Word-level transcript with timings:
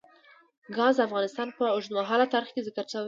ګاز 0.75 0.95
د 0.97 1.01
افغانستان 1.07 1.47
په 1.57 1.63
اوږده 1.73 2.25
تاریخ 2.33 2.49
کې 2.53 2.61
ذکر 2.67 2.85
شوی 2.91 2.97
دی. 2.97 2.99